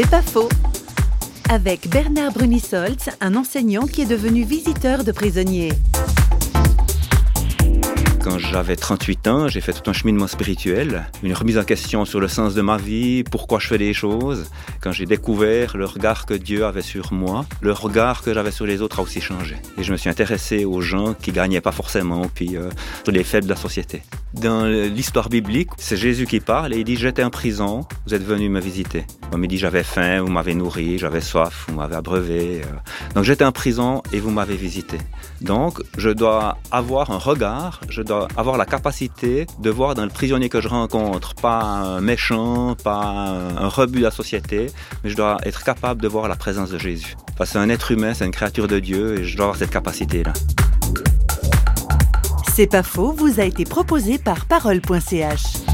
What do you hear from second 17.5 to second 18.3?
le regard